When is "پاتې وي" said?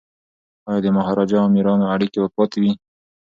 2.37-2.71